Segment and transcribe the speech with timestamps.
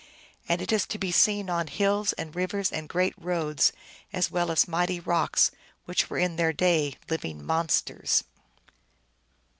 [0.49, 3.71] And it is to be seen on hills and rivers anc great roads,
[4.11, 5.51] as well as mighty rocks,
[5.85, 8.23] which were in their day living monsters.